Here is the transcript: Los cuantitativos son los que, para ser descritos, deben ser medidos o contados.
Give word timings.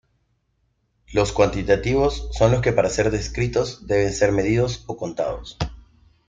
Los 1.13 1.31
cuantitativos 1.31 2.29
son 2.35 2.53
los 2.53 2.61
que, 2.63 2.71
para 2.73 2.89
ser 2.89 3.11
descritos, 3.11 3.85
deben 3.85 4.11
ser 4.13 4.31
medidos 4.31 4.83
o 4.87 4.97
contados. 4.97 5.57